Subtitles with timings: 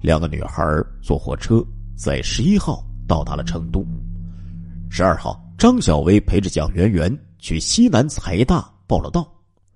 [0.00, 0.64] 两个女孩
[1.02, 1.64] 坐火车
[1.96, 3.84] 在十一号到达了成都。
[4.90, 9.26] 十二号，张小薇陪着蒋媛媛去西南财大报了到。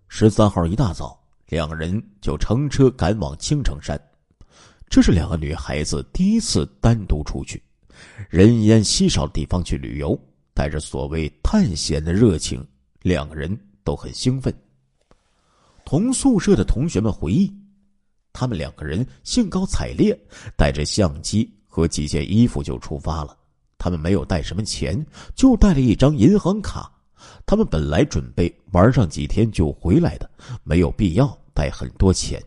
[0.08, 4.00] 十三号一大早，两人就乘车赶往青城山。
[4.88, 7.62] 这是两个女孩子第一次单独出去，
[8.28, 10.18] 人烟稀少的地方去旅游，
[10.54, 12.64] 带着所谓探险的热情，
[13.00, 14.54] 两个人都很兴奋。
[15.84, 17.52] 同宿舍的同学们回忆，
[18.32, 20.18] 他们两个人兴高采烈，
[20.56, 23.36] 带着相机和几件衣服就出发了。
[23.78, 25.04] 他们没有带什么钱，
[25.34, 26.90] 就带了一张银行卡。
[27.46, 30.30] 他们本来准备玩上几天就回来的，
[30.64, 32.42] 没有必要带很多钱。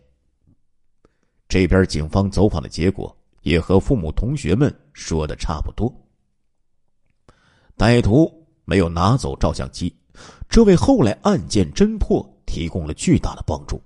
[1.48, 5.94] 这边警方走访的结果也和父母、同学们说的差不多。
[7.78, 8.32] 歹徒
[8.66, 9.94] 没有拿走照相机，
[10.50, 13.82] 这为后来案件侦破提供了巨大的帮助。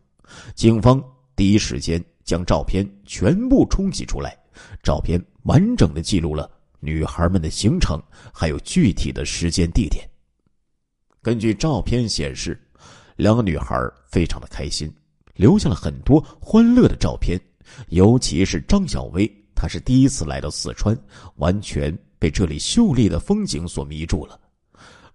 [0.55, 1.03] 警方
[1.39, 4.37] 第一时间将照片全部冲洗出来，
[4.83, 6.51] 照片完整的记录了
[6.81, 7.97] 女孩们的行程，
[8.33, 10.05] 还有具体的时间地点。
[11.21, 12.61] 根据照片显示，
[13.15, 14.93] 两个女孩非常的开心，
[15.33, 17.39] 留下了很多欢乐的照片。
[17.87, 20.93] 尤其是张小薇，她是第一次来到四川，
[21.37, 24.37] 完全被这里秀丽的风景所迷住了。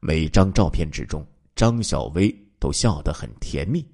[0.00, 1.22] 每张照片之中，
[1.54, 3.86] 张小薇都笑得很甜蜜。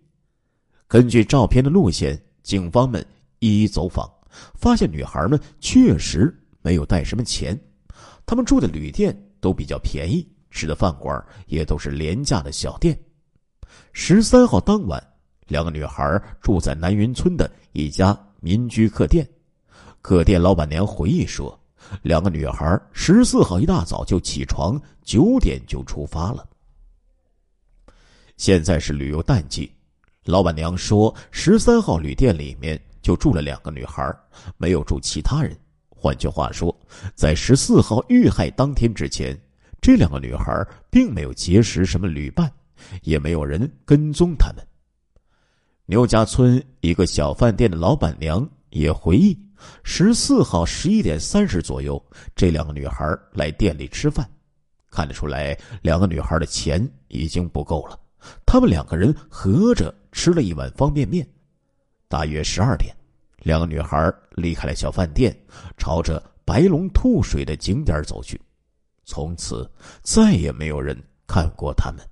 [0.91, 3.06] 根据照片的路线，警方们
[3.38, 4.10] 一一走访，
[4.56, 7.56] 发现女孩们确实没有带什么钱，
[8.27, 13.00] 他们住的旅店都比较便宜，吃的饭馆也都是廉价的小店。
[13.92, 15.00] 十三号当晚，
[15.46, 18.18] 两个女孩住在南云村的一家。
[18.41, 19.24] 民居客店，
[20.00, 21.56] 客店老板娘回忆说
[22.02, 26.48] ：“两个女孩十四号一大早就起床，九点就出发了。
[28.38, 29.70] 现在是旅游淡季，
[30.27, 34.15] 老板娘说十三号旅店里面就住了两个女孩，
[34.59, 35.57] 没有住其他人。
[35.89, 36.75] 换句话说，
[37.15, 39.39] 在十四号遇害当天之前，
[39.81, 42.53] 这两个女孩并没有结识什么旅伴，
[43.03, 44.67] 也没有人跟踪他们。”
[45.86, 49.36] 牛家村一个小饭店的老板娘也回忆，
[49.83, 52.03] 十四号十一点三十左右，
[52.36, 54.29] 这两个女孩来店里吃饭，
[54.91, 57.98] 看得出来，两个女孩的钱已经不够了。
[58.45, 61.27] 他们两个人合着吃了一碗方便面。
[62.09, 62.95] 大约十二点，
[63.39, 65.37] 两个女孩离开了小饭店，
[65.77, 68.41] 朝着白龙吐水的景点走去。
[69.05, 69.69] 从此，
[70.03, 72.05] 再也没有人看过他们。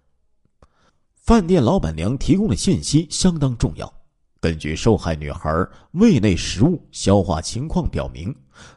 [1.14, 3.92] 饭店老板娘提供的信息相当重要。
[4.40, 5.50] 根据受害女孩
[5.90, 8.34] 胃内食物消化情况表明，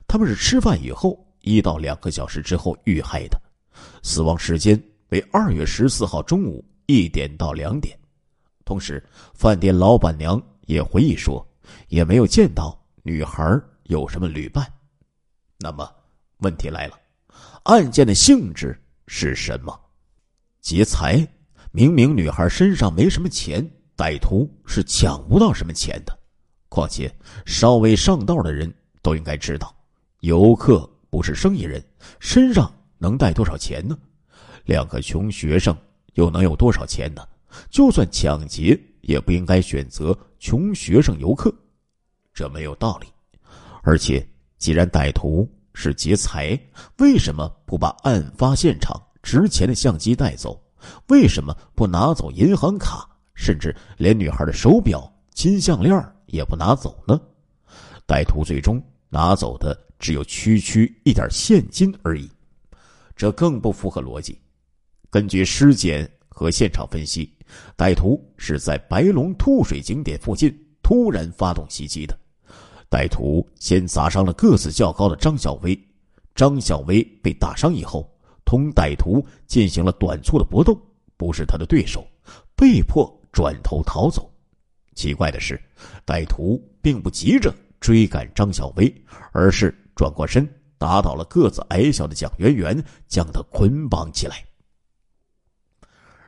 [0.07, 3.39] 他们是吃饭以后一到两个小时之后遇害的，
[4.01, 7.95] 死亡时间为二月十四号中午一点到两点。
[8.71, 11.45] 同时，饭店老板娘也回忆说，
[11.89, 14.65] 也没有见到女孩有什么旅伴。
[15.59, 15.93] 那么，
[16.37, 16.97] 问题来了，
[17.63, 19.77] 案件的性质是什么？
[20.61, 21.27] 劫财？
[21.73, 26.17] 明明女孩身上没什么钱，歹徒是抢不到什么钱的。
[26.69, 27.13] 况且，
[27.45, 29.75] 稍微上道的人都应该知道，
[30.21, 31.83] 游客不是生意人，
[32.21, 33.99] 身上能带多少钱呢？
[34.63, 35.75] 两个穷学生
[36.13, 37.21] 又能有多少钱呢？
[37.69, 41.53] 就算抢劫，也不应该选择穷学生游客，
[42.33, 43.07] 这没有道理。
[43.83, 46.59] 而且，既然歹徒是劫财，
[46.99, 50.61] 为什么不把案发现场值钱的相机带走？
[51.09, 55.93] 为什么不拿走银行卡，甚至连女孩的手表、金项链
[56.27, 57.19] 也不拿走呢？
[58.07, 62.29] 歹徒最终拿走的只有区区一点现金而已，
[63.15, 64.39] 这更不符合逻辑。
[65.09, 66.09] 根据尸检
[66.41, 67.31] 和现场分析，
[67.77, 72.17] 歹徒是在白龙吐水景点附近突然发动袭击的。
[72.89, 75.79] 歹徒先砸伤了个子较高的张小薇，
[76.33, 78.09] 张小薇被打伤以后。
[78.43, 80.75] 同歹徒进行了短促的搏斗，
[81.15, 82.05] 不是他的对手，
[82.55, 84.29] 被迫转头逃走。
[84.95, 85.61] 奇怪的是，
[86.05, 88.91] 歹徒并不急着追赶张小薇，
[89.31, 90.45] 而是转过身
[90.79, 94.43] 打倒了个子矮小的蒋圆圆，将他捆绑起来。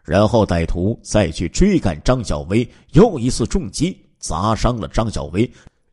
[0.04, 5.50] 然后歹徒再去追赶张小薇，又一次重击砸伤了张小薇。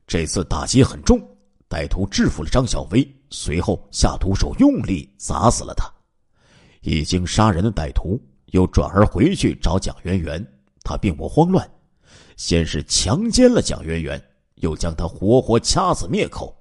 [0.06, 1.20] 这次打击很重，
[1.68, 5.88] 歹徒制服了张小薇，随后下毒手用力砸死了他。
[6.80, 10.44] 已经杀人的歹徒又转而回去找蒋圆圆，
[10.82, 11.70] 他并不慌乱，
[12.36, 14.20] 先是强奸了蒋圆圆，
[14.56, 16.52] 又将她活活掐死灭口。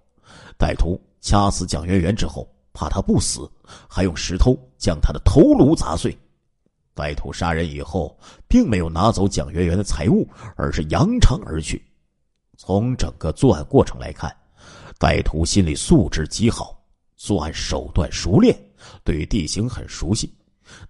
[0.60, 3.50] 歹徒掐死蒋圆圆之后，怕她不死，
[3.88, 6.16] 还用石头将她的头颅砸碎。
[6.96, 11.82] 歹徒杀人以后，并没有拿走蒋圆圆的财物，而是扬长而去。
[12.58, 14.36] 从整个作案过程来看，
[15.00, 16.84] 歹徒心理素质极好，
[17.16, 18.58] 作案手段熟练，
[19.04, 20.34] 对于地形很熟悉。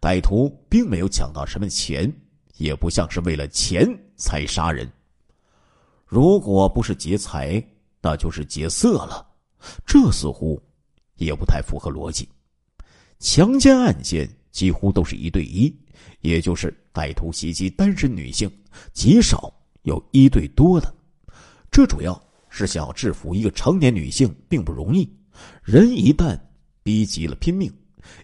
[0.02, 2.12] 歹徒并没有抢到什么钱，
[2.58, 3.88] 也不像是为了钱
[4.18, 4.92] 才杀人。
[6.06, 7.64] 如果不是劫财，
[8.02, 9.26] 那就是劫色了。
[9.86, 10.60] 这似乎
[11.18, 12.28] 也不太符合逻辑。
[13.20, 15.74] 强奸案件几乎都是一对一，
[16.22, 18.50] 也就是歹徒袭击单身女性，
[18.94, 19.54] 极少
[19.84, 20.94] 有一对多的。
[21.72, 22.20] 这主要
[22.50, 25.10] 是想要制服一个成年女性，并不容易。
[25.64, 26.38] 人一旦
[26.84, 27.72] 逼急了拼命，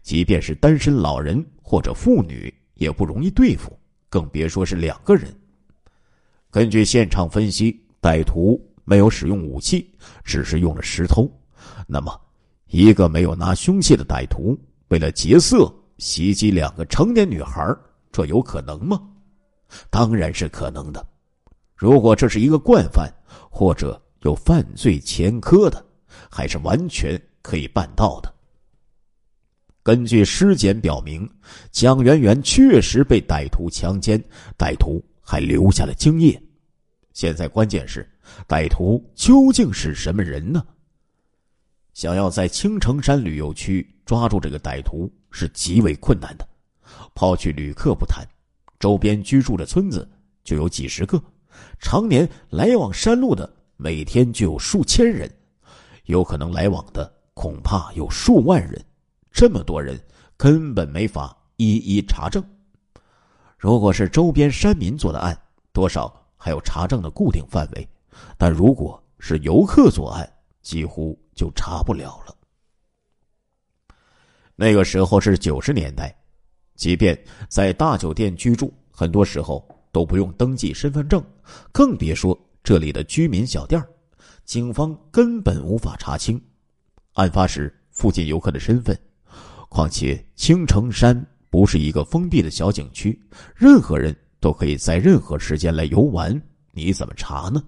[0.02, 3.78] 即便是单身老人或者妇女也不容易对付，
[4.10, 5.34] 更别说是两个人。
[6.50, 9.90] 根据现场分析，歹徒没有使用武器，
[10.24, 11.30] 只是用了石头。
[11.88, 12.20] 那么，
[12.68, 14.58] 一个没有拿凶器的歹徒
[14.88, 17.74] 为了劫色袭击两个成年女孩，
[18.12, 19.02] 这有可能吗？
[19.90, 21.06] 当然是可能的。
[21.76, 23.12] 如果这是一个惯犯，
[23.50, 25.86] 或者有犯罪前科的，
[26.30, 28.34] 还是完全可以办到的。
[29.84, 31.30] 根据尸检表明，
[31.72, 34.22] 蒋媛媛确实被歹徒强奸，
[34.58, 36.42] 歹徒还留下了精液。
[37.14, 38.10] 现在关键是，
[38.48, 40.66] 歹徒究竟是什么人呢？
[41.94, 46.48] 想要在青城山旅游区抓住这个歹徒是极为困难的。
[47.14, 48.26] 抛去旅客不谈，
[48.80, 50.10] 周边居住的村子
[50.46, 51.22] 就有几十个，
[51.78, 55.30] 常年来往山路的每天就有数千人，
[56.06, 58.82] 有可能来往的恐怕有数万人。
[59.30, 60.00] 这么多人
[60.38, 62.42] 根本没法一一查证。
[63.58, 65.38] 如果是周边山民做的案，
[65.74, 66.22] 多少？
[66.38, 67.90] 还有查证的固定范围，
[68.38, 72.36] 但如果是游客作案，几乎就查不了了。
[74.56, 76.16] 那个时候是九十年代，
[76.76, 77.18] 即便
[77.50, 81.24] 在大酒店居住，很多时候都不用登记身份证，
[81.72, 83.82] 更别说这里的居民小店
[84.44, 86.42] 警方根本无法查清
[87.14, 88.98] 案发时附近游客的身份。
[89.70, 93.20] 况且青城山不是一个封闭的小景区，
[93.56, 94.16] 任何人。
[94.42, 96.40] 都可以在任何时间来游玩，
[96.72, 97.64] 你怎么查呢？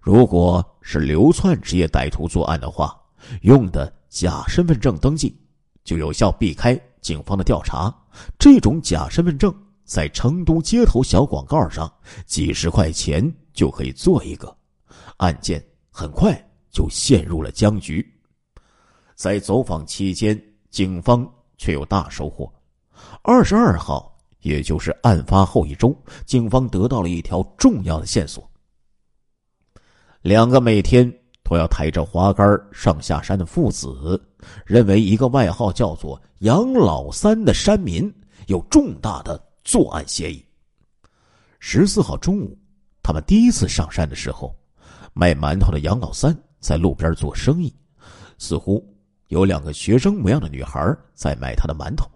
[0.00, 2.98] 如果是流窜职业歹徒作案的话，
[3.42, 5.38] 用的假身份证登记，
[5.84, 7.94] 就有效避开警方的调查。
[8.38, 11.92] 这种假身份证在成都街头小广告上，
[12.26, 14.56] 几十块钱就可以做一个，
[15.16, 16.32] 案件很快
[16.70, 18.06] 就陷入了僵局。
[19.14, 20.40] 在走访期间，
[20.70, 22.52] 警方却有大收获。
[23.22, 24.10] 二十二号。
[24.42, 25.96] 也就是案发后一周，
[26.26, 28.50] 警方得到了一条重要的线索。
[30.20, 31.08] 两个每天
[31.52, 34.18] 我要抬着滑竿上下山的父子，
[34.64, 38.10] 认为一个外号叫做“杨老三”的山民
[38.46, 40.42] 有重大的作案嫌疑。
[41.58, 42.56] 十四号中午，
[43.02, 44.56] 他们第一次上山的时候，
[45.12, 47.70] 卖馒头的杨老三在路边做生意，
[48.38, 48.82] 似乎
[49.28, 52.10] 有两个学生模样的女孩在买他的馒头，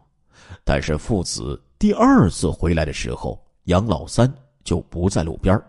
[0.65, 1.63] 但是父子。
[1.79, 4.33] 第二次回来的时候，杨老三
[4.65, 5.63] 就不在路边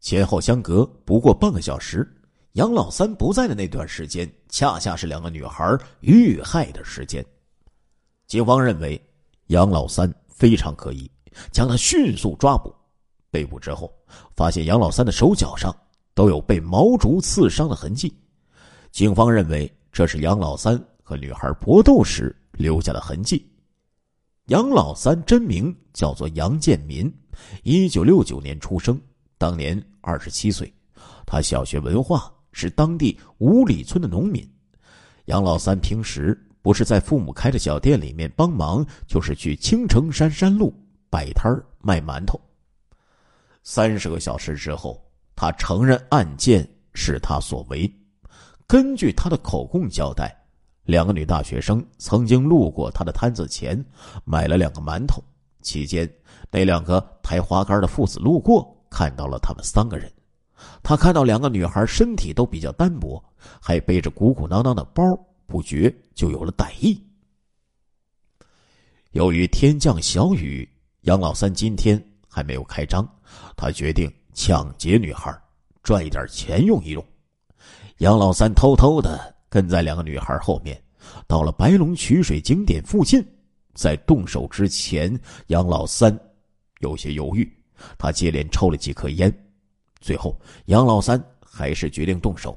[0.00, 2.04] 前后相隔不过半个小时。
[2.56, 7.22] 杨老三不在的那段时间，恰恰是两个女孩遇害的时间。
[8.26, 8.98] 警方认为
[9.48, 11.10] 杨老三非常可疑，
[11.52, 12.74] 将他迅速抓捕。
[13.30, 13.92] 被捕之后，
[14.34, 15.74] 发现杨老三的手脚上
[16.14, 18.10] 都有被毛竹刺伤的痕迹。
[18.90, 23.46] 警方认为这是杨老三和女孩搏斗时留下的痕迹。
[24.46, 27.14] 杨老三真名叫做杨建民，
[27.64, 28.98] 一九六九年出生，
[29.36, 30.72] 当年二十七岁。
[31.26, 34.42] 他小学文化，是当地五里村的农民。
[35.26, 40.72] 杨老三平时不是在父母开的小店里面帮忙，就是去青城山山路
[41.10, 42.40] 摆摊卖馒头。
[43.62, 47.92] 三十个小时之后，他承认案件是他所为。
[48.66, 50.34] 根据他的口供交代。
[50.84, 53.84] 两个女大学生曾经路过他的摊子前，
[54.24, 55.20] 买了两个馒头。
[55.60, 56.08] 期间，
[56.48, 60.08] 那两个抬花杆的父子路过，看到了他们三个人。
[60.88, 63.20] 他看到两个女孩身体都比较单薄，
[63.60, 65.02] 还背着鼓鼓囊囊的包，
[65.44, 67.02] 不觉就有了歹意。
[69.10, 70.68] 由于天降小雨，
[71.00, 73.04] 杨老三今天还没有开张，
[73.56, 75.36] 他决定抢劫女孩，
[75.82, 77.04] 赚一点钱用一用。
[77.98, 79.34] 杨老三偷偷的。
[79.48, 80.80] 跟在两个女孩后面，
[81.26, 83.24] 到了白龙取水景点附近，
[83.74, 86.16] 在动手之前，杨老三
[86.78, 87.50] 有些犹豫，
[87.98, 89.32] 他接连抽了几颗烟，
[90.06, 92.56] 最后杨老三还是决定动手。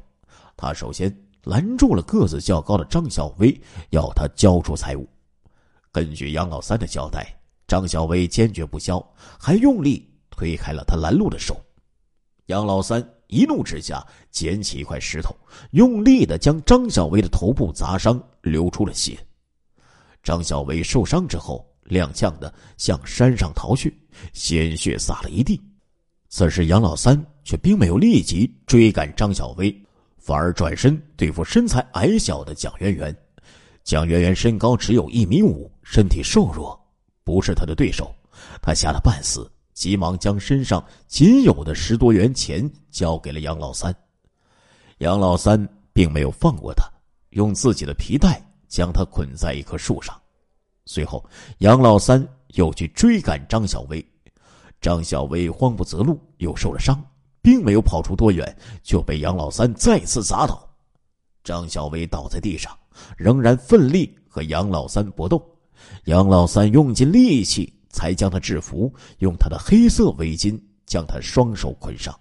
[0.55, 1.11] 他首先
[1.45, 5.09] 拦住了个子较高的张小薇，要他交出财物。
[5.91, 7.25] 根据杨老三的交代，
[7.67, 9.03] 张小薇坚决不交，
[9.39, 11.59] 还用力推开了他拦路的手。
[12.45, 15.35] 杨老三一怒之下捡起一块石头，
[15.71, 19.17] 用力的将张小薇的头部砸伤，流出了血。
[20.21, 23.97] 张小薇受伤之后，踉跄的向山上逃去，
[24.33, 25.59] 鲜血洒了一地。
[26.29, 29.75] 此时杨老三却并没有立即追赶张小薇，
[30.19, 33.15] 反而转身对付身材矮小的蒋圆圆。
[33.83, 36.79] 蒋圆圆身高只有一米五，身体瘦弱，
[37.23, 38.13] 不是他的对手。
[38.61, 43.93] 他吓得半死，急忙将身上仅有的十多元钱交给了杨老三。
[44.99, 46.87] 杨老三并没有放过他，
[47.31, 50.15] 用自己的皮带将他捆在一棵树上。
[50.85, 54.05] 随后，杨老三又去追赶张小薇。
[54.81, 57.03] 张小薇慌不择路，又受了伤，
[57.41, 60.69] 并没有跑出多远，就被杨老三再次砸倒。
[61.43, 62.77] 张小薇倒在地上，
[63.17, 65.43] 仍然奋力和杨老三搏斗。
[66.05, 72.17] 杨老三用尽力气才将他制服，用他的黑色围巾将他双手捆上。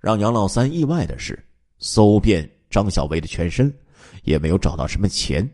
[0.00, 1.42] 让杨老三意外的是，
[1.78, 3.74] 搜遍张小薇的全身，
[4.22, 5.48] 也没有找到什么钱。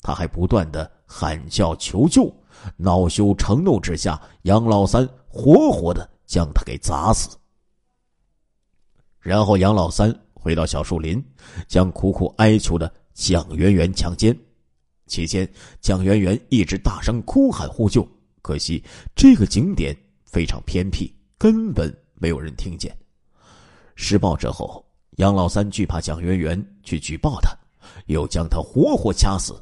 [0.00, 2.32] 他还不断的喊叫求救。
[2.76, 7.36] 恼羞成怒之下，杨老三活活的将他给砸死。
[9.20, 11.22] 然后杨老三回到小树林，
[11.68, 14.36] 将苦苦哀求的蒋圆圆强奸。
[15.06, 15.48] 期间，
[15.80, 18.06] 蒋圆圆一直大声哭喊呼救，
[18.40, 18.82] 可惜
[19.14, 22.96] 这个景点非常偏僻，根本没有人听见。
[23.94, 24.84] 施暴之后，
[25.18, 27.50] 杨老三惧怕蒋圆圆去举报他，
[28.06, 29.54] 又将他活活掐死。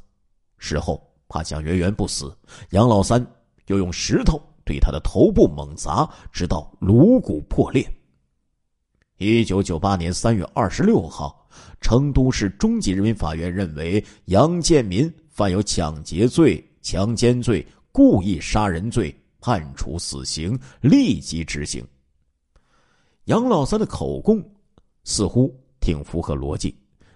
[0.59, 1.10] 事后。
[1.31, 2.37] 怕蒋圆圆不死，
[2.71, 3.25] 杨老三
[3.69, 7.89] 又用石头对他的头部猛砸，直到颅骨破裂。
[9.17, 11.49] 一九九八年三月二十六号，
[11.81, 21.87] 成都市中级人民法院认为杨建民犯有抢劫罪、强奸罪、故意杀人罪，判处死刑，立即执行。
[23.27, 24.43] 杨老三的口供
[25.05, 26.75] 似乎挺符合逻辑，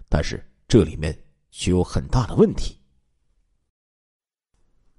[0.09, 1.19] 但是这里面
[1.51, 2.79] 却有很大的问题。